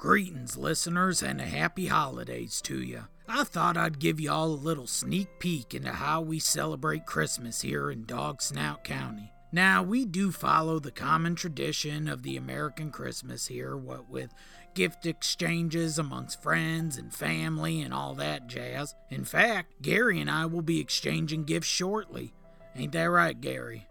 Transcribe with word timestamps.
Greetings, 0.00 0.56
listeners, 0.56 1.22
and 1.22 1.42
a 1.42 1.44
happy 1.44 1.88
holidays 1.88 2.62
to 2.62 2.80
you. 2.80 3.02
I 3.28 3.44
thought 3.44 3.76
I'd 3.76 3.98
give 3.98 4.18
you 4.18 4.32
all 4.32 4.46
a 4.46 4.54
little 4.54 4.86
sneak 4.86 5.28
peek 5.38 5.74
into 5.74 5.92
how 5.92 6.22
we 6.22 6.38
celebrate 6.38 7.04
Christmas 7.04 7.60
here 7.60 7.90
in 7.90 8.06
Dog 8.06 8.40
Snout 8.40 8.82
County. 8.82 9.30
Now, 9.52 9.82
we 9.82 10.06
do 10.06 10.32
follow 10.32 10.78
the 10.78 10.90
common 10.90 11.34
tradition 11.34 12.08
of 12.08 12.22
the 12.22 12.38
American 12.38 12.90
Christmas 12.90 13.48
here, 13.48 13.76
what 13.76 14.08
with 14.08 14.32
gift 14.74 15.04
exchanges 15.04 15.98
amongst 15.98 16.42
friends 16.42 16.96
and 16.96 17.12
family 17.12 17.82
and 17.82 17.92
all 17.92 18.14
that 18.14 18.46
jazz. 18.46 18.94
In 19.10 19.26
fact, 19.26 19.82
Gary 19.82 20.18
and 20.18 20.30
I 20.30 20.46
will 20.46 20.62
be 20.62 20.80
exchanging 20.80 21.44
gifts 21.44 21.68
shortly. 21.68 22.32
Ain't 22.74 22.92
that 22.92 23.10
right, 23.10 23.38
Gary? 23.38 23.86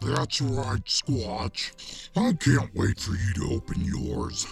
That's 0.00 0.40
right, 0.40 0.82
Squatch. 0.86 2.08
I 2.16 2.32
can't 2.32 2.74
wait 2.74 2.98
for 2.98 3.12
you 3.12 3.34
to 3.34 3.54
open 3.54 3.84
yours. 3.84 4.46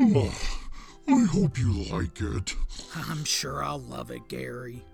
Oh, 0.00 0.32
I 1.08 1.24
hope 1.24 1.58
you 1.58 1.72
like 1.72 2.20
it. 2.20 2.54
I'm 2.94 3.24
sure 3.24 3.62
I'll 3.62 3.80
love 3.80 4.10
it, 4.10 4.28
Gary. 4.28 4.84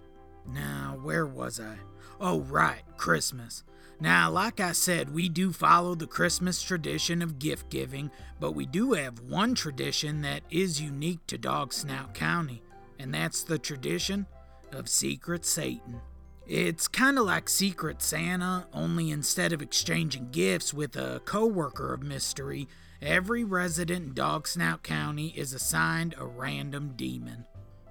Now, 0.47 0.99
where 1.03 1.27
was 1.27 1.61
I? 1.61 1.77
Oh, 2.21 2.41
right, 2.41 2.83
Christmas. 2.97 3.65
Now, 4.01 4.31
like 4.31 4.61
I 4.61 4.73
said, 4.73 5.15
we 5.15 5.29
do 5.29 5.53
follow 5.53 5.95
the 5.95 6.07
Christmas 6.07 6.63
tradition 6.63 7.23
of 7.23 7.39
gift 7.39 7.71
giving, 7.71 8.11
but 8.41 8.53
we 8.53 8.67
do 8.67 8.93
have 8.93 9.21
one 9.21 9.55
tradition 9.55 10.23
that 10.23 10.43
is 10.51 10.81
unique 10.81 11.27
to 11.29 11.39
Dog 11.39 11.73
Snout 11.73 12.15
County, 12.15 12.63
and 12.99 13.15
that's 13.15 13.43
the 13.43 13.59
tradition 13.59 14.27
of 14.73 14.89
Secret 14.89 15.45
Satan. 15.45 16.01
It's 16.47 16.89
kind 16.89 17.19
of 17.19 17.25
like 17.25 17.49
Secret 17.49 18.03
Santa, 18.03 18.67
only 18.73 19.11
instead 19.11 19.53
of 19.53 19.63
exchanging 19.63 20.31
gifts 20.31 20.75
with 20.75 20.97
a 20.97 21.23
coworker 21.25 21.95
of 21.95 22.03
mystery, 22.03 22.69
every 23.05 23.45
resident 23.45 24.07
in 24.07 24.15
Dog 24.15 24.49
Snout 24.49 24.83
County 24.83 25.29
is 25.37 25.53
assigned 25.53 26.15
a 26.19 26.25
random 26.25 26.95
demon. 26.97 27.45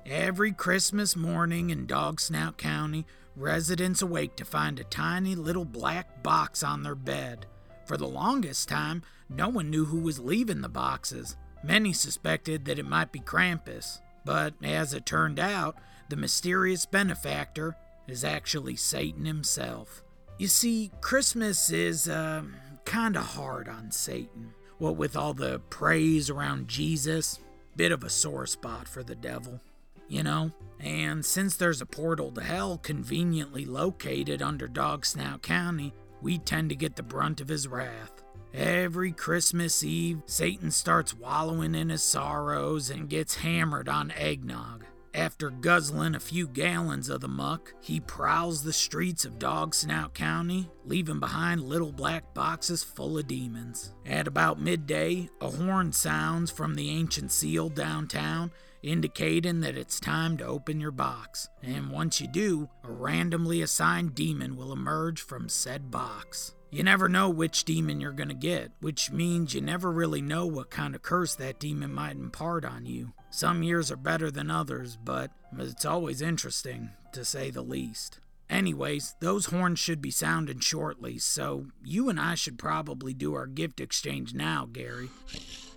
Every 0.06 0.52
Christmas 0.52 1.16
morning 1.16 1.70
in 1.70 1.86
Dog 1.86 2.20
Snout 2.20 2.58
County, 2.58 3.06
residents 3.36 4.02
awake 4.02 4.36
to 4.38 4.46
find 4.46 4.80
a 4.80 4.84
tiny 4.86 5.36
little 5.36 5.66
black 5.66 6.24
box 6.24 6.64
on 6.64 6.82
their 6.82 6.96
bed. 6.96 7.46
For 7.86 7.96
the 7.96 8.08
longest 8.08 8.68
time, 8.68 9.04
no 9.30 9.50
one 9.50 9.70
knew 9.70 9.86
who 9.86 10.00
was 10.00 10.20
leaving 10.20 10.62
the 10.62 10.70
boxes. 10.70 11.38
Many 11.64 11.94
suspected 11.94 12.66
that 12.66 12.80
it 12.80 12.88
might 12.88 13.12
be 13.12 13.20
Krampus, 13.20 14.00
but 14.26 14.56
as 14.64 14.94
it 14.94 15.06
turned 15.06 15.40
out, 15.40 15.76
the 16.10 16.16
mysterious 16.16 16.86
benefactor 16.88 17.78
is 18.08 18.24
actually 18.24 18.76
Satan 18.76 19.26
himself. 19.26 20.04
You 20.40 20.48
see, 20.48 20.92
Christmas 21.02 21.70
is 21.70 22.10
uh, 22.10 22.44
kind 22.84 23.16
of 23.16 23.24
hard 23.24 23.70
on 23.70 23.92
Satan. 23.92 24.54
What 24.84 24.98
with 24.98 25.16
all 25.16 25.34
the 25.34 25.60
praise 25.70 26.30
around 26.30 26.68
Jesus, 26.68 27.40
bit 27.78 27.94
of 27.94 28.04
a 28.04 28.10
sore 28.10 28.46
spot 28.46 28.86
for 28.86 29.02
the 29.02 29.16
devil, 29.16 29.62
you 30.10 30.24
know? 30.24 30.52
And 30.78 31.26
since 31.26 31.56
there's 31.56 31.80
a 31.80 31.86
portal 31.86 32.32
to 32.32 32.42
hell 32.42 32.80
conveniently 32.80 33.64
located 33.64 34.42
under 34.42 34.68
Dog 34.68 35.06
Snout 35.06 35.42
County, 35.42 35.94
we 36.22 36.38
tend 36.38 36.68
to 36.68 36.76
get 36.76 36.98
the 36.98 37.02
brunt 37.02 37.40
of 37.40 37.48
his 37.48 37.66
wrath. 37.66 38.12
Every 38.54 39.14
Christmas 39.14 39.86
Eve, 39.86 40.22
Satan 40.26 40.70
starts 40.70 41.16
wallowing 41.16 41.76
in 41.76 41.88
his 41.88 42.04
sorrows 42.04 42.90
and 42.90 43.08
gets 43.08 43.36
hammered 43.36 43.88
on 43.88 44.12
eggnog. 44.12 44.84
After 45.16 45.52
guzzling 45.52 46.16
a 46.16 46.20
few 46.20 46.48
gallons 46.48 47.08
of 47.08 47.22
the 47.22 47.28
muck, 47.28 47.76
he 47.82 48.00
prowls 48.00 48.64
the 48.64 48.74
streets 48.74 49.26
of 49.26 49.38
Dog 49.38 49.76
Snout 49.76 50.16
County, 50.16 50.72
leaving 50.86 51.20
behind 51.20 51.62
little 51.62 51.92
black 51.92 52.34
boxes 52.34 52.84
full 52.84 53.20
of 53.20 53.28
demons. 53.28 53.94
At 54.08 54.28
about 54.28 54.60
midday, 54.60 55.30
a 55.40 55.52
horn 55.52 55.94
sounds 55.94 56.50
from 56.50 56.74
the 56.74 56.90
ancient 56.90 57.32
seal 57.32 57.70
downtown, 57.70 58.52
indicating 58.82 59.60
that 59.60 59.78
it's 59.78 60.00
time 60.00 60.36
to 60.38 60.46
open 60.46 60.82
your 60.82 60.92
box. 60.92 61.48
And 61.62 61.92
once 61.92 62.20
you 62.20 62.28
do, 62.28 62.68
a 62.84 62.92
randomly 62.92 63.62
assigned 63.62 64.16
demon 64.16 64.56
will 64.56 64.74
emerge 64.74 65.22
from 65.22 65.48
said 65.48 65.92
box. 65.92 66.56
You 66.74 66.82
never 66.82 67.08
know 67.08 67.30
which 67.30 67.66
demon 67.66 68.02
you're 68.02 68.12
going 68.12 68.30
to 68.30 68.34
get, 68.34 68.72
which 68.80 69.12
means 69.12 69.54
you 69.54 69.62
never 69.62 69.92
really 69.92 70.24
know 70.24 70.48
what 70.48 70.72
kind 70.72 70.96
of 70.96 71.04
curse 71.04 71.36
that 71.36 71.60
demon 71.60 71.94
might 71.94 72.16
impart 72.16 72.66
on 72.66 72.88
you. 72.88 73.14
Some 73.30 73.62
years 73.62 73.92
are 73.92 73.96
better 73.96 74.32
than 74.32 74.50
others, 74.50 74.98
but 74.98 75.30
it's 75.56 75.86
always 75.86 76.20
interesting, 76.20 76.90
to 77.12 77.24
say 77.24 77.52
the 77.52 77.62
least. 77.62 78.22
Anyways, 78.50 79.14
those 79.20 79.46
horns 79.46 79.78
should 79.78 80.02
be 80.02 80.10
sounding 80.10 80.62
shortly, 80.62 81.20
so 81.20 81.68
you 81.84 82.10
and 82.10 82.20
I 82.20 82.34
should 82.34 82.58
probably 82.58 83.14
do 83.14 83.36
our 83.36 83.46
gift 83.46 83.80
exchange 83.80 84.34
now, 84.34 84.68
Gary. 84.74 85.10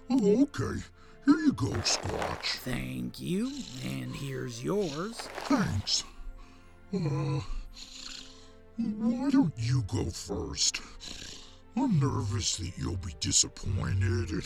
Oh, 0.09 0.45
okay. 0.45 0.81
Here 1.27 1.37
you 1.37 1.53
go, 1.53 1.73
Squatch. 1.73 2.57
Thank 2.61 3.21
you, 3.21 3.53
and 3.85 4.17
here's 4.17 4.65
yours. 4.65 5.19
Thanks. 5.45 6.05
Uh, 6.95 7.41
why 8.77 9.31
don't 9.31 9.53
you 9.57 9.83
go 9.89 10.05
first? 10.11 10.81
I'm 11.77 11.99
nervous 11.99 12.57
that 12.57 12.73
you'll 12.77 12.97
be 12.97 13.15
disappointed, 13.21 14.45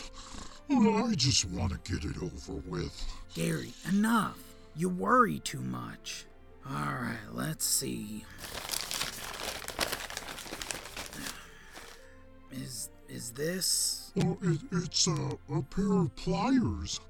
and 0.69 1.05
I 1.05 1.15
just 1.15 1.45
want 1.47 1.73
to 1.73 1.93
get 1.93 2.05
it 2.05 2.17
over 2.23 2.61
with. 2.67 3.07
Gary, 3.35 3.73
enough. 3.89 4.39
You 4.77 4.89
worry 4.89 5.41
too 5.41 5.61
much. 5.61 6.27
Alright, 6.67 7.17
let's 7.33 7.65
see. 7.65 8.25
Is 12.53 12.91
is 13.09 13.31
this? 13.33 14.13
Oh, 14.23 14.39
it, 14.43 14.61
it's 14.73 15.07
a, 15.07 15.39
a 15.53 15.63
pair 15.63 15.93
of 15.93 16.15
pliers. 16.17 17.01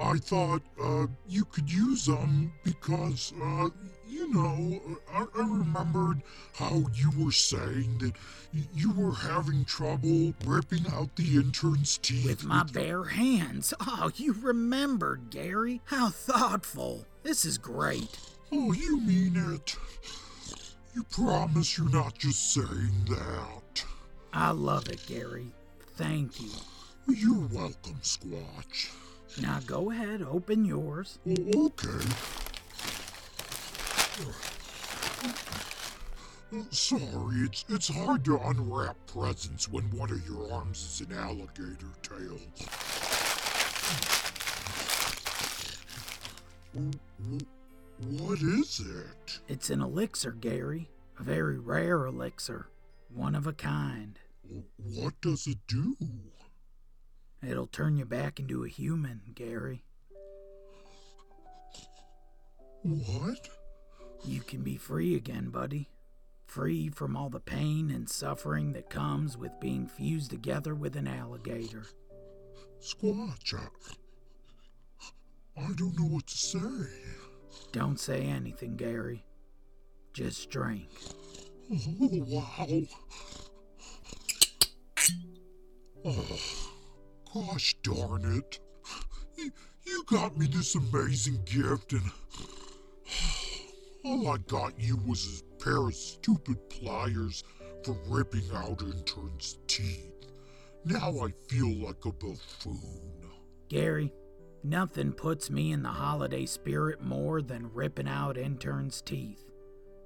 I 0.00 0.18
thought 0.18 0.62
uh, 0.82 1.06
you 1.28 1.44
could 1.46 1.70
use 1.70 2.06
them 2.06 2.52
because, 2.62 3.32
uh, 3.42 3.68
you 4.08 4.32
know, 4.32 4.80
I, 5.12 5.26
I 5.36 5.40
remembered 5.40 6.22
how 6.54 6.84
you 6.94 7.10
were 7.18 7.32
saying 7.32 7.98
that 7.98 8.12
y- 8.54 8.60
you 8.74 8.92
were 8.92 9.12
having 9.12 9.64
trouble 9.64 10.32
ripping 10.44 10.86
out 10.92 11.16
the 11.16 11.36
intern's 11.36 11.98
teeth. 11.98 12.26
With 12.26 12.44
my 12.44 12.62
bare 12.62 13.04
hands. 13.04 13.74
Oh, 13.80 14.10
you 14.14 14.34
remembered, 14.40 15.30
Gary. 15.30 15.80
How 15.86 16.10
thoughtful. 16.10 17.04
This 17.22 17.44
is 17.44 17.58
great. 17.58 18.18
Oh, 18.52 18.72
you 18.72 19.00
mean 19.00 19.36
it? 19.54 19.76
You 20.94 21.02
promise 21.10 21.76
you're 21.76 21.90
not 21.90 22.16
just 22.16 22.54
saying 22.54 23.06
that? 23.08 23.84
I 24.32 24.52
love 24.52 24.88
it, 24.88 25.04
Gary. 25.06 25.48
Thank 25.96 26.40
you. 26.40 26.50
You're 27.08 27.48
welcome, 27.52 27.98
Squatch. 28.02 28.90
Now 29.40 29.60
go 29.66 29.90
ahead, 29.90 30.22
open 30.22 30.64
yours. 30.64 31.18
Okay. 31.28 32.06
Uh, 36.52 36.62
Sorry, 36.70 37.36
it's 37.44 37.64
it's 37.68 37.88
hard 37.88 38.24
to 38.24 38.38
unwrap 38.38 38.96
presents 39.06 39.68
when 39.68 39.84
one 39.90 40.10
of 40.10 40.26
your 40.26 40.50
arms 40.52 41.00
is 41.00 41.06
an 41.06 41.14
alligator 41.16 41.92
tail. 42.02 42.38
What 47.98 48.40
is 48.40 48.80
it? 48.80 49.40
It's 49.48 49.70
an 49.70 49.80
elixir, 49.82 50.32
Gary. 50.32 50.88
A 51.18 51.22
very 51.22 51.58
rare 51.58 52.06
elixir. 52.06 52.68
One 53.12 53.34
of 53.34 53.46
a 53.46 53.52
kind. 53.52 54.18
What 54.76 55.20
does 55.20 55.46
it 55.46 55.58
do? 55.66 55.96
It'll 57.46 57.68
turn 57.68 57.96
you 57.96 58.04
back 58.04 58.40
into 58.40 58.64
a 58.64 58.68
human, 58.68 59.20
Gary. 59.34 59.84
What? 62.82 63.48
You 64.24 64.40
can 64.40 64.62
be 64.62 64.76
free 64.76 65.14
again, 65.14 65.50
buddy. 65.50 65.88
Free 66.46 66.88
from 66.88 67.16
all 67.16 67.28
the 67.28 67.38
pain 67.38 67.90
and 67.90 68.08
suffering 68.08 68.72
that 68.72 68.90
comes 68.90 69.36
with 69.36 69.60
being 69.60 69.86
fused 69.86 70.30
together 70.30 70.74
with 70.74 70.96
an 70.96 71.06
alligator. 71.06 71.84
Squatch, 72.80 73.54
I, 73.54 73.68
I 75.56 75.72
don't 75.76 75.98
know 75.98 76.06
what 76.06 76.26
to 76.26 76.36
say. 76.36 76.58
Don't 77.72 78.00
say 78.00 78.22
anything, 78.22 78.76
Gary. 78.76 79.24
Just 80.12 80.50
drink. 80.50 80.88
Oh, 81.72 82.08
wow. 82.26 82.82
Oh, 86.04 86.65
gosh 87.34 87.76
darn 87.82 88.38
it. 88.38 88.60
You, 89.84 90.04
got 90.06 90.36
me 90.36 90.46
this 90.46 90.74
amazing 90.74 91.40
gift, 91.44 91.92
and 91.92 92.10
all 94.04 94.28
I 94.28 94.38
got 94.38 94.78
you 94.78 94.98
was 95.06 95.42
a 95.42 95.64
pair 95.64 95.88
of 95.88 95.94
stupid 95.94 96.68
pliers 96.70 97.44
for 97.84 97.96
ripping 98.08 98.48
out 98.54 98.82
interns' 98.82 99.58
teeth. 99.66 100.12
Now 100.84 101.18
I 101.20 101.30
feel 101.48 101.74
like 101.84 102.04
a 102.04 102.12
buffoon. 102.12 103.30
Gary, 103.68 104.12
nothing 104.62 105.12
puts 105.12 105.50
me 105.50 105.72
in 105.72 105.82
the 105.82 105.88
holiday 105.88 106.46
spirit 106.46 107.02
more 107.02 107.42
than 107.42 107.72
ripping 107.72 108.08
out 108.08 108.38
interns' 108.38 109.02
teeth. 109.02 109.44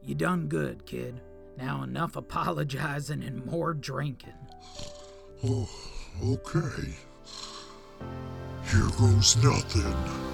You 0.03 0.15
done 0.15 0.49
good, 0.49 0.87
kid. 0.87 1.21
Now 1.57 1.83
enough 1.83 2.17
apologizing 2.17 3.23
and 3.23 3.45
more 3.47 3.75
drinking. 3.75 4.35
Oh, 5.43 5.67
okay. 6.23 6.95
Here 8.71 8.89
goes 9.01 9.37
nothing. 9.43 10.31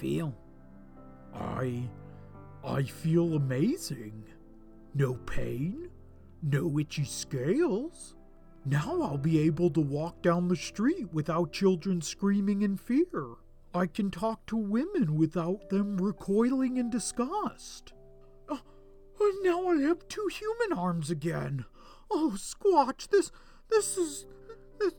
Feel? 0.00 0.34
I. 1.34 1.82
I 2.64 2.82
feel 2.82 3.34
amazing. 3.34 4.24
No 4.94 5.14
pain, 5.14 5.88
no 6.42 6.78
itchy 6.78 7.04
scales. 7.04 8.16
Now 8.64 9.00
I'll 9.02 9.18
be 9.18 9.38
able 9.40 9.70
to 9.70 9.80
walk 9.80 10.22
down 10.22 10.48
the 10.48 10.56
street 10.56 11.12
without 11.12 11.52
children 11.52 12.02
screaming 12.02 12.62
in 12.62 12.76
fear. 12.76 13.36
I 13.72 13.86
can 13.86 14.10
talk 14.10 14.44
to 14.46 14.56
women 14.56 15.16
without 15.16 15.70
them 15.70 15.96
recoiling 15.96 16.76
in 16.76 16.90
disgust. 16.90 17.92
Uh, 18.48 18.58
now 19.42 19.68
I 19.68 19.76
have 19.82 20.08
two 20.08 20.28
human 20.32 20.76
arms 20.76 21.10
again. 21.10 21.64
Oh, 22.10 22.34
Squatch, 22.36 23.08
this 23.08 23.30
this 23.70 23.96
is 23.96 24.26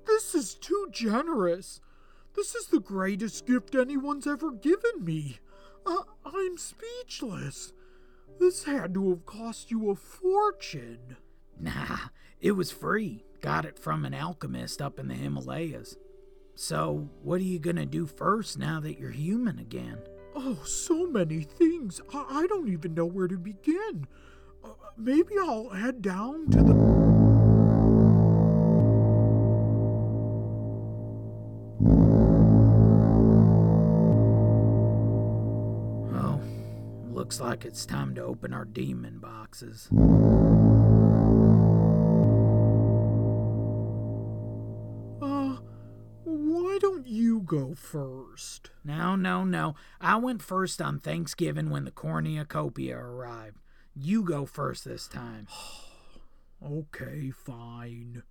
this 0.06 0.33
is 0.33 0.56
too 0.56 0.88
generous. 0.92 1.81
This 2.36 2.56
is 2.56 2.68
the 2.68 2.80
greatest 2.80 3.45
gift 3.45 3.75
anyone's 3.75 4.28
ever 4.28 4.51
given 4.51 5.04
me. 5.04 5.39
Uh, 5.86 6.04
I'm 6.25 6.57
speechless. 6.57 7.74
This 8.39 8.63
had 8.63 8.94
to 8.94 9.10
have 9.10 9.25
cost 9.25 9.72
you 9.72 9.89
a 9.89 9.95
fortune. 9.95 11.18
Nah, 11.60 11.98
it 12.39 12.54
was 12.54 12.72
free. 12.72 13.24
Got 13.42 13.66
it 13.66 13.78
from 13.78 14.06
an 14.06 14.13
alchemist 14.13 14.81
up 14.81 15.00
in 15.00 15.07
the 15.07 15.13
Himalayas. 15.13 15.98
So, 16.56 17.10
what 17.24 17.42
are 17.42 17.45
you 17.45 17.60
gonna 17.60 17.86
do 17.86 18.06
first 18.06 18.57
now 18.57 18.80
that 18.80 19.00
you're 19.00 19.12
human 19.12 19.60
again? 19.60 20.00
Oh, 20.36 20.60
so 20.63 21.07
many 21.07 21.42
things. 21.42 22.01
I, 22.13 22.25
I 22.30 22.48
don't 22.48 22.69
even 22.69 22.94
know 22.94 23.06
where 23.06 23.27
to 23.27 23.38
begin. 23.38 24.07
Uh, 24.63 24.69
maybe 24.98 25.36
I'll 25.39 25.69
head 25.69 26.01
down 26.01 26.50
to 26.51 26.57
the. 26.63 27.00
Looks 37.31 37.39
like 37.39 37.63
it's 37.63 37.86
time 37.86 38.13
to 38.13 38.22
open 38.22 38.54
our 38.54 38.66
demon 38.66 39.18
boxes. 39.18 39.88
Uh, 45.22 45.56
why 46.25 46.78
don't 46.81 47.07
you 47.07 47.39
go 47.39 47.74
first? 47.74 48.72
No, 48.83 49.16
no, 49.16 49.45
no. 49.45 49.75
I 50.01 50.18
went 50.18 50.42
first 50.42 50.81
on 50.81 51.00
Thanksgiving 51.00 51.69
when 51.69 51.86
the 51.86 51.92
cornucopia 51.92 52.98
arrived. 52.98 53.60
You 53.95 54.24
go 54.24 54.45
first 54.45 54.84
this 54.84 55.07
time. 55.07 55.48
Okay, 56.63 57.31
fine. 57.31 58.22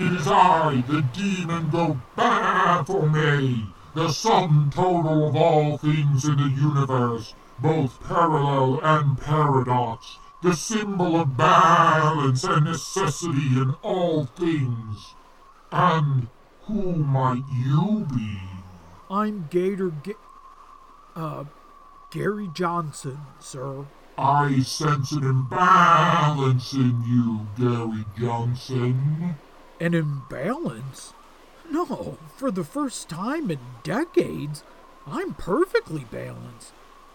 It 0.00 0.12
is 0.12 0.26
I, 0.26 0.82
the 0.88 1.04
demon, 1.12 1.70
go 1.70 2.00
Baphomet, 2.16 3.68
the 3.94 4.10
sum 4.10 4.70
total 4.74 5.28
of 5.28 5.36
all 5.36 5.78
things 5.78 6.24
in 6.24 6.36
the 6.36 6.48
universe, 6.48 7.34
both 7.58 8.02
parallel 8.06 8.80
and 8.82 9.18
paradox, 9.18 10.18
the 10.42 10.54
symbol 10.54 11.20
of 11.20 11.36
balance 11.36 12.44
and 12.44 12.66
necessity 12.66 13.58
in 13.60 13.74
all 13.82 14.26
things. 14.26 15.14
And 15.72 16.28
who 16.62 16.92
might 16.94 17.42
you 17.52 18.06
be? 18.14 18.38
I'm 19.10 19.48
Gator 19.50 19.90
Ga- 19.90 20.14
uh, 21.16 21.44
Gary 22.10 22.48
Johnson, 22.54 23.18
sir. 23.40 23.86
I 24.16 24.60
sense 24.60 25.12
an 25.12 25.24
imbalance 25.24 26.72
in 26.72 27.02
you, 27.06 27.46
Gary 27.56 28.04
Johnson. 28.18 29.36
An 29.80 29.94
imbalance? 29.94 31.14
No, 31.70 32.18
for 32.36 32.50
the 32.50 32.64
first 32.64 33.08
time 33.08 33.50
in 33.50 33.58
decades, 33.82 34.62
I'm 35.06 35.34
perfectly 35.34 36.04
balanced. 36.10 36.72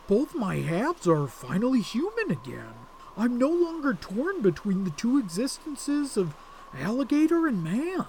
Both 0.07 0.35
my 0.35 0.57
halves 0.57 1.07
are 1.07 1.27
finally 1.27 1.81
human 1.81 2.29
again. 2.29 2.73
I'm 3.17 3.37
no 3.37 3.49
longer 3.49 3.93
torn 3.93 4.41
between 4.41 4.83
the 4.83 4.91
two 4.91 5.17
existences 5.17 6.17
of 6.17 6.35
alligator 6.73 7.47
and 7.47 7.63
man. 7.63 8.05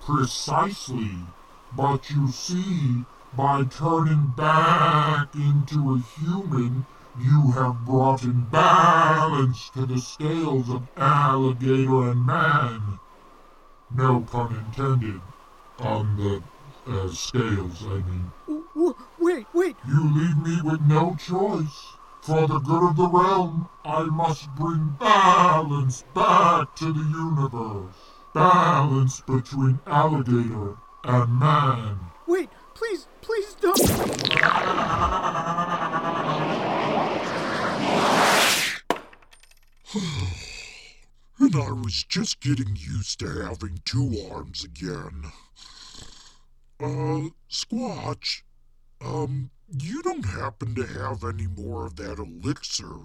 Precisely. 0.00 1.10
But 1.76 2.10
you 2.10 2.28
see, 2.28 3.04
by 3.36 3.64
turning 3.64 4.32
back 4.36 5.34
into 5.34 5.94
a 5.94 6.20
human, 6.20 6.86
you 7.18 7.52
have 7.52 7.84
brought 7.84 8.22
in 8.24 8.44
balance 8.44 9.70
to 9.70 9.86
the 9.86 9.98
scales 9.98 10.70
of 10.70 10.88
alligator 10.96 12.10
and 12.10 12.24
man. 12.24 12.98
No 13.94 14.20
pun 14.20 14.54
intended. 14.56 15.20
On 15.80 16.16
the 16.16 16.42
uh, 16.86 17.08
scales, 17.08 17.82
I 17.82 17.94
mean. 17.94 18.32
W- 18.46 18.64
w- 18.74 18.94
wait, 19.18 19.46
wait. 19.52 19.76
You 19.88 20.02
leave 20.14 20.36
me 20.38 20.60
with 20.62 20.80
no 20.82 21.16
choice. 21.16 21.96
For 22.22 22.46
the 22.46 22.58
good 22.60 22.90
of 22.90 22.96
the 22.96 23.08
realm, 23.08 23.68
I 23.84 24.04
must 24.04 24.48
bring 24.54 24.96
balance 24.98 26.04
back 26.14 26.74
to 26.76 26.92
the 26.92 27.00
universe. 27.00 27.94
Balance 28.32 29.20
between 29.22 29.78
alligator 29.86 30.76
and 31.04 31.38
man. 31.38 31.98
Wait, 32.26 32.48
please, 32.74 33.06
please 33.20 33.54
don't. 33.60 33.80
And 41.38 41.56
I 41.56 41.72
was 41.72 42.04
just 42.04 42.40
getting 42.40 42.76
used 42.76 43.18
to 43.20 43.28
having 43.28 43.80
two 43.84 44.28
arms 44.32 44.64
again. 44.64 45.24
Uh, 46.80 47.30
Squatch, 47.50 48.42
um, 49.00 49.50
you 49.68 50.02
don't 50.02 50.26
happen 50.26 50.74
to 50.76 50.86
have 50.86 51.24
any 51.24 51.46
more 51.46 51.86
of 51.86 51.96
that 51.96 52.18
elixir, 52.18 52.98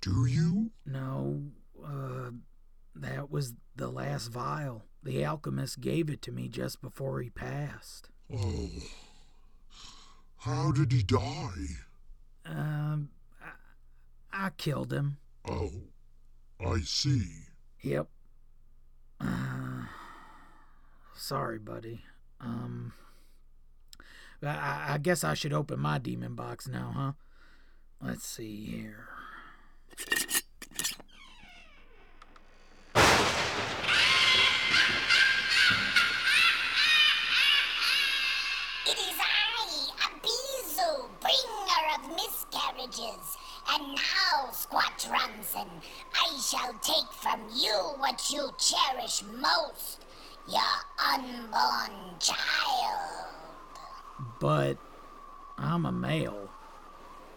do 0.00 0.24
you? 0.26 0.70
No, 0.86 1.42
uh, 1.84 2.30
that 2.94 3.30
was 3.30 3.54
the 3.76 3.88
last 3.88 4.28
vial. 4.28 4.84
The 5.02 5.24
alchemist 5.24 5.80
gave 5.80 6.10
it 6.10 6.22
to 6.22 6.32
me 6.32 6.48
just 6.48 6.80
before 6.80 7.20
he 7.20 7.30
passed. 7.30 8.10
Oh. 8.34 8.68
How 10.38 10.72
did 10.72 10.92
he 10.92 11.02
die? 11.02 11.76
Um, 12.46 13.10
I, 13.42 14.46
I 14.46 14.50
killed 14.50 14.92
him. 14.92 15.18
Oh, 15.46 15.70
I 16.64 16.80
see. 16.80 17.26
Yep. 17.82 18.08
Uh, 19.20 19.84
sorry, 21.14 21.58
buddy. 21.58 22.02
Um, 22.40 22.92
I, 24.42 24.94
I 24.94 24.98
guess 24.98 25.24
I 25.24 25.34
should 25.34 25.52
open 25.52 25.80
my 25.80 25.98
demon 25.98 26.34
box 26.34 26.68
now, 26.68 26.92
huh? 26.94 27.12
Let's 28.02 28.26
see 28.26 28.64
here. 28.64 29.08
It 38.86 38.96
is 38.96 39.18
I, 39.20 39.90
Abyzou, 40.06 41.08
bringer 41.20 41.84
of 41.94 42.08
miscarriages. 42.16 43.36
And 43.72 43.94
now, 43.94 44.50
Squatch 44.50 45.08
Ronson, 45.10 45.68
I 46.20 46.38
shall 46.38 46.74
take 46.82 47.10
from 47.12 47.40
you 47.54 47.74
what 47.98 48.30
you 48.30 48.50
cherish 48.58 49.22
most 49.40 50.04
your 50.48 50.60
unborn 51.12 52.18
child. 52.18 53.28
But 54.38 54.78
I'm 55.56 55.86
a 55.86 55.92
male. 55.92 56.48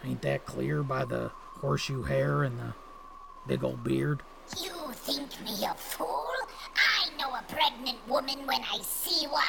Ain't 0.04 0.22
that 0.24 0.46
clear 0.46 0.84
by 0.84 1.06
the 1.06 1.32
horseshoe 1.62 2.04
hair 2.04 2.44
and 2.44 2.60
the 2.60 2.74
big 3.48 3.64
old 3.64 3.84
beard? 3.84 4.24
You 4.62 4.72
think 4.94 5.30
me 5.42 5.66
a 5.66 5.74
fool? 5.76 6.28
I 6.76 7.10
know 7.18 7.34
a 7.36 7.44
pregnant 7.48 7.98
woman 8.08 8.46
when 8.46 8.62
I 8.62 8.80
see 8.82 9.28
one. 9.28 9.44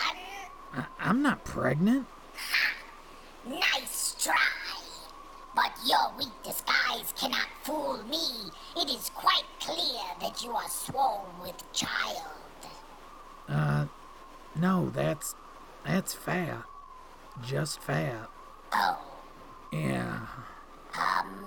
I, 0.74 0.84
I'm 1.00 1.22
not 1.22 1.44
pregnant. 1.44 2.06
Nice 3.46 4.14
try. 4.18 4.63
But 5.54 5.70
Your 5.87 6.12
weak 6.18 6.32
disguise 6.42 7.12
cannot 7.16 7.46
fool 7.62 8.02
me. 8.08 8.50
It 8.76 8.88
is 8.90 9.11
quite 9.14 9.44
clear 9.61 10.02
that 10.20 10.42
you 10.42 10.50
are 10.52 10.68
sworn 10.68 11.26
with 11.42 11.54
child. 11.73 12.23
Uh, 13.49 13.87
no, 14.56 14.90
that's 14.90 15.34
that's 15.84 16.14
fat. 16.14 16.62
Just 17.44 17.80
fat. 17.80 18.28
Oh, 18.73 18.99
Yeah. 19.73 20.20
Um, 20.99 21.44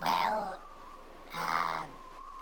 well, 0.00 0.58
uh, 1.34 1.36
I, 1.36 1.84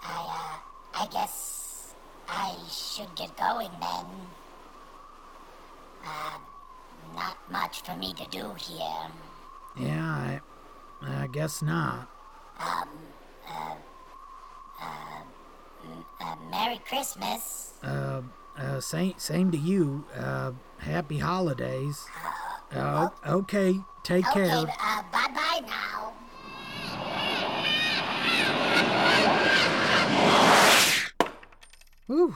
uh, 0.05 0.59
I 1.03 1.07
guess 1.11 1.95
I 2.29 2.55
should 2.71 3.15
get 3.17 3.37
going 3.37 3.71
then. 3.81 4.07
Uh, 6.05 6.39
not 7.15 7.37
much 7.51 7.81
for 7.83 7.97
me 7.97 8.13
to 8.15 8.27
do 8.31 8.53
here. 8.59 9.11
Yeah, 9.77 10.05
I 10.05 10.41
guess 11.37 11.61
not. 11.61 12.09
Um, 12.59 12.89
uh, 13.47 13.75
uh, 16.23 16.37
Merry 16.51 16.81
Christmas. 16.89 17.75
Uh, 17.83 18.23
uh 18.57 18.81
same 18.81 19.13
same 19.19 19.51
to 19.51 19.59
you. 19.59 20.07
Uh, 20.17 20.53
happy 20.79 21.19
holidays. 21.19 22.03
Uh, 22.73 23.11
okay, 23.27 23.79
take 24.03 24.27
Okay, 24.29 24.49
care. 24.49 24.65
uh, 24.81 25.03
bye 25.13 25.29
bye 25.35 25.61
now. 25.67 26.15
Whew. 32.07 32.35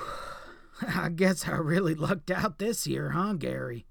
I 0.95 1.09
guess 1.09 1.49
I 1.49 1.52
really 1.52 1.95
lucked 1.95 2.30
out 2.30 2.59
this 2.59 2.87
year, 2.87 3.11
huh, 3.11 3.33
Gary? 3.33 3.87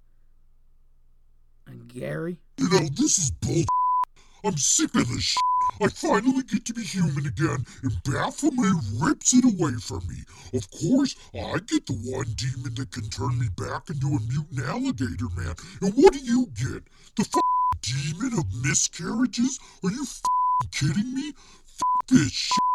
And 1.66 1.88
Gary? 1.88 2.42
You 2.60 2.70
know, 2.70 2.88
this 2.96 3.18
is 3.18 3.32
bull. 3.32 3.66
I'm 4.44 4.58
sick 4.58 4.96
of 4.96 5.08
this 5.08 5.22
shit. 5.22 5.38
I 5.82 5.88
finally 5.88 6.44
get 6.44 6.66
to 6.66 6.74
be 6.74 6.84
human 6.84 7.26
again, 7.26 7.66
and 7.84 8.04
Baphomet 8.04 8.74
rips 9.00 9.34
it 9.34 9.46
away 9.46 9.74
from 9.82 10.02
me. 10.08 10.18
Of 10.54 10.70
course, 10.72 11.16
I 11.34 11.60
get 11.60 11.86
the 11.86 11.94
one 11.94 12.26
demon 12.36 12.74
that 12.76 12.92
can 12.92 13.10
turn 13.10 13.38
me 13.40 13.48
back 13.58 13.90
into 13.90 14.08
a 14.08 14.20
mutant 14.20 14.60
alligator 14.66 15.30
man. 15.36 15.56
And 15.82 15.94
what 15.94 16.14
do 16.14 16.20
you 16.20 16.48
get? 16.48 16.84
The 17.16 17.28
f- 17.34 17.42
demon 17.82 18.40
of 18.40 18.46
miscarriages? 18.64 19.60
Are 19.84 19.92
you 19.92 20.04
f- 20.04 20.22
kidding 20.72 21.14
me? 21.14 21.30
F- 21.30 22.08
this 22.10 22.32
shit. 22.32 22.69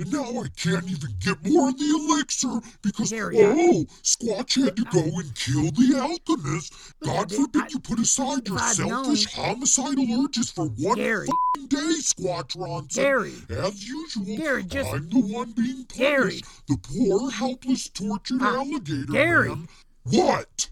And 0.00 0.10
now 0.14 0.24
I 0.40 0.48
can't 0.56 0.88
even 0.90 1.10
get 1.20 1.44
more 1.46 1.68
of 1.68 1.76
the 1.78 1.84
elixir 1.84 2.58
because, 2.80 3.12
oh, 3.12 3.84
Squatch 4.02 4.64
had 4.64 4.74
to 4.76 4.84
go 4.84 5.00
and 5.02 5.34
kill 5.34 5.70
the 5.72 5.98
alchemist. 6.00 6.72
God 7.02 7.30
forbid 7.30 7.62
I- 7.64 7.68
you 7.68 7.80
put 7.80 7.98
aside 8.00 8.48
your 8.48 8.58
selfish 8.58 9.26
homicidal 9.26 10.24
urges 10.24 10.50
for 10.50 10.68
one 10.68 10.96
Gary. 10.96 11.28
f***ing 11.28 11.66
day, 11.66 11.76
Squatch 12.00 12.56
Ronson. 12.56 12.94
Gary. 12.94 13.34
As 13.50 13.86
usual, 13.86 14.24
Gary, 14.38 14.64
just- 14.64 14.88
I'm 14.90 15.10
the 15.10 15.18
one 15.20 15.52
being 15.52 15.84
punished. 15.84 15.98
Gary. 15.98 16.40
The 16.66 16.78
poor, 16.78 17.30
helpless, 17.30 17.90
tortured 17.90 18.40
Uh, 18.40 18.54
alligator 18.56 19.12
Gary. 19.12 19.48
man. 19.50 19.68
What? 20.04 20.70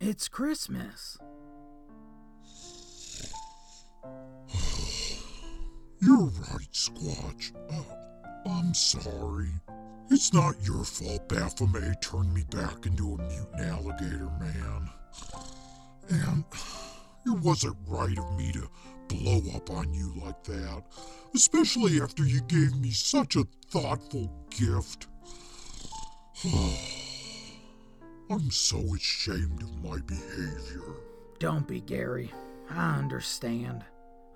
It's 0.00 0.28
Christmas. 0.28 1.16
You're 6.02 6.26
right, 6.26 6.68
Squatch. 6.72 7.52
Uh, 7.70 7.82
I'm 8.48 8.74
sorry. 8.74 9.50
It's 10.08 10.32
not 10.32 10.54
your 10.62 10.84
fault 10.84 11.28
Baphomet 11.28 12.00
turned 12.00 12.32
me 12.32 12.44
back 12.50 12.86
into 12.86 13.14
a 13.14 13.18
mutant 13.18 13.60
alligator 13.60 14.30
man. 14.38 14.88
And 16.08 16.44
it 17.26 17.40
wasn't 17.40 17.76
right 17.88 18.16
of 18.16 18.38
me 18.38 18.52
to 18.52 18.68
blow 19.08 19.42
up 19.54 19.68
on 19.70 19.92
you 19.92 20.12
like 20.24 20.44
that, 20.44 20.84
especially 21.34 22.00
after 22.00 22.24
you 22.24 22.40
gave 22.42 22.76
me 22.76 22.90
such 22.90 23.34
a 23.34 23.46
thoughtful 23.70 24.30
gift. 24.50 25.08
I'm 28.30 28.50
so 28.50 28.78
ashamed 28.94 29.62
of 29.62 29.82
my 29.82 29.98
behavior. 30.06 30.94
Don't 31.38 31.66
be, 31.66 31.80
Gary. 31.80 32.32
I 32.70 32.96
understand. 32.98 33.84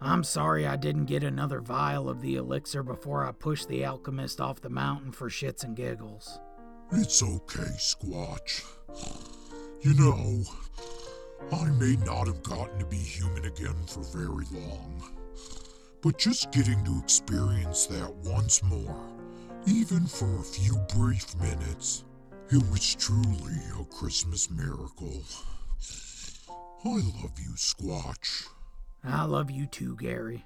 I'm 0.02 0.25
sorry 0.25 0.66
I 0.66 0.76
didn't 0.76 1.04
get 1.04 1.23
another 1.23 1.61
vial 1.61 2.09
of 2.09 2.23
the 2.23 2.37
elixir 2.37 2.83
before 2.83 3.26
I 3.26 3.33
pushed 3.33 3.69
the 3.69 3.85
alchemist 3.85 4.40
off 4.40 4.61
the 4.61 4.71
mountain 4.71 5.12
for 5.12 5.28
shits 5.28 5.62
and 5.62 5.76
giggles. 5.76 6.40
It's 6.92 7.23
okay, 7.23 7.71
Squatch. 7.78 8.64
You 9.83 9.95
know, 9.95 10.42
I 11.52 11.66
may 11.71 11.97
not 12.04 12.26
have 12.28 12.42
gotten 12.42 12.78
to 12.78 12.87
be 12.87 12.97
human 12.97 13.45
again 13.45 13.76
for 13.87 14.02
very 14.02 14.47
long, 14.52 15.02
but 16.00 16.19
just 16.19 16.50
getting 16.50 16.83
to 16.85 16.99
experience 16.99 17.87
that 17.87 18.12
once 18.25 18.62
more, 18.62 18.97
even 19.66 20.07
for 20.07 20.38
a 20.38 20.42
few 20.42 20.76
brief 20.97 21.35
minutes, 21.37 22.04
it 22.49 22.62
was 22.71 22.95
truly 22.95 23.61
a 23.78 23.85
Christmas 23.85 24.50
miracle. 24.50 25.23
I 26.85 26.88
love 26.88 27.38
you, 27.38 27.52
Squatch. 27.57 28.49
I 29.04 29.25
love 29.25 29.50
you 29.50 29.66
too, 29.66 29.97
Gary. 29.97 30.45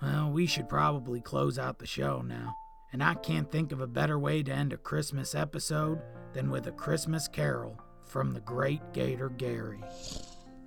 Well, 0.00 0.30
we 0.30 0.46
should 0.46 0.68
probably 0.68 1.20
close 1.20 1.58
out 1.58 1.78
the 1.78 1.86
show 1.86 2.22
now, 2.22 2.54
and 2.92 3.02
I 3.02 3.14
can't 3.14 3.50
think 3.50 3.72
of 3.72 3.80
a 3.80 3.86
better 3.86 4.18
way 4.18 4.42
to 4.42 4.52
end 4.52 4.72
a 4.72 4.76
Christmas 4.76 5.34
episode 5.34 6.00
than 6.32 6.50
with 6.50 6.66
a 6.66 6.72
Christmas 6.72 7.26
carol 7.28 7.78
from 8.04 8.32
the 8.32 8.40
great 8.40 8.80
Gator 8.92 9.28
Gary. 9.30 9.82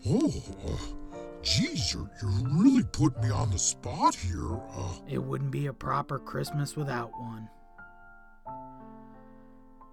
Oh, 0.08 0.98
geez, 1.42 1.94
you're, 1.94 2.10
you're 2.22 2.48
really 2.52 2.84
putting 2.84 3.22
me 3.22 3.30
on 3.32 3.52
the 3.52 3.58
spot 3.60 4.16
here. 4.16 4.60
Uh, 4.76 4.94
It 5.08 5.24
wouldn't 5.24 5.52
be 5.52 5.68
a 5.68 5.74
proper 5.74 6.20
Christmas 6.20 6.76
without 6.76 7.12
one. 7.12 7.50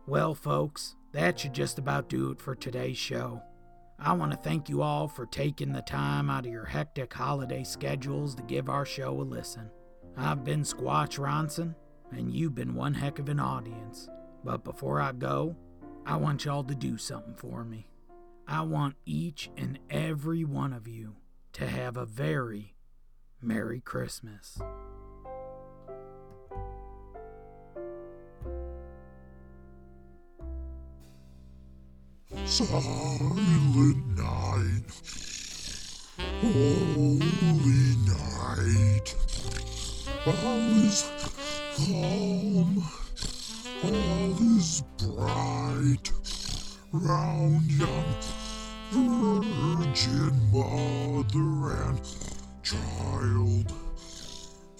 Well, 0.07 0.35
folks, 0.35 0.97
that 1.13 1.39
should 1.39 1.53
just 1.53 1.79
about 1.79 2.09
do 2.09 2.31
it 2.31 2.41
for 2.41 2.55
today's 2.55 2.97
show. 2.99 3.43
I 4.01 4.13
want 4.13 4.31
to 4.31 4.39
thank 4.39 4.69
you 4.69 4.83
all 4.83 5.09
for 5.09 5.27
taking 5.27 5.73
the 5.73 5.83
time 5.83 6.31
out 6.31 6.47
of 6.47 6.53
your 6.53 6.65
hectic 6.65 7.13
holiday 7.13 7.65
schedules 7.65 8.35
to 8.37 8.43
give 8.45 8.69
our 8.69 8.85
show 8.85 9.21
a 9.21 9.23
listen. 9.23 9.71
I've 10.17 10.45
been 10.45 10.63
Squatch 10.63 11.19
Ronson, 11.19 11.75
and 12.13 12.33
you've 12.33 12.55
been 12.55 12.75
one 12.75 12.95
heck 12.95 13.19
of 13.19 13.29
an 13.29 13.41
audience. 13.41 14.09
But 14.45 14.63
before 14.63 15.01
I 15.01 15.13
go, 15.13 15.57
I 16.07 16.17
want 16.17 16.45
y'all 16.45 16.63
to 16.65 16.75
do 16.77 16.97
something 16.97 17.35
for 17.35 17.65
me. 17.65 17.89
I 18.47 18.63
want 18.63 18.95
each 19.05 19.51
and 19.57 19.81
every 19.91 20.45
one 20.45 20.73
of 20.73 20.87
you 20.87 21.17
to 21.55 21.67
have 21.67 21.97
a 21.97 22.07
very 22.07 22.77
Merry 23.43 23.81
Christmas. 23.81 24.61
Silent 32.31 34.07
night, 34.19 34.85
holy 36.43 37.23
night, 38.05 39.15
all 40.27 40.85
is 40.85 41.05
calm, 41.75 42.85
all 43.83 44.59
is 44.59 44.83
bright, 44.99 46.13
round 46.93 47.71
young 47.73 48.15
Virgin 48.93 50.35
Mother 50.53 51.73
and 51.83 52.01
Child, 52.63 53.73